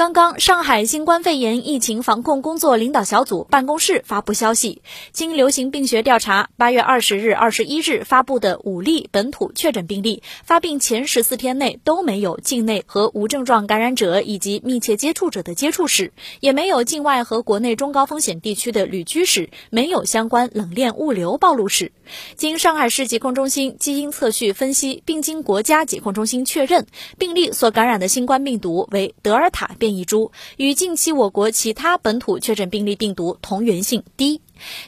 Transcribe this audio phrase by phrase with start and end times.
[0.00, 4.80] 刚刚，上海新冠肺炎疫情防控工作领导小组办公室发布消息，
[5.12, 21.92] 经流行病学调查，八月二十日、二十一日发布的五例本土确诊病例，发病前十四天内都没有境内和无症状感染者以及密切接触者的接触史，也没有境外和国内中高风险地区的旅居史，没有相关冷链物流暴露史。
[22.36, 26.86] 经上海市疾控中心基因测序分析，并经国家疾控中心确认，
[27.18, 34.40] 病例所感染的新冠病毒为德尔塔变一株，与近期我国其他本土确诊病例病毒同源性低。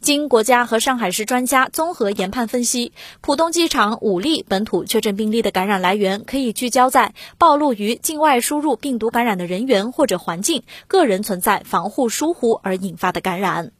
[0.00, 13.72] 经国家和上海市专家综合研判分析，浦东机场五例本土确诊病例的感染来源可以聚焦在暴露于境外输入病毒感染的人员或者环境，个人存在防护疏忽而引发的感染。